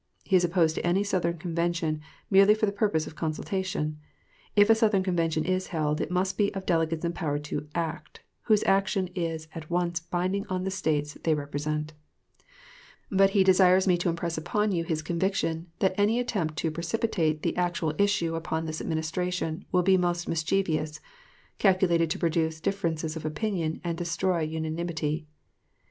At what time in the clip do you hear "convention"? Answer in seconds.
1.37-2.01, 5.03-5.45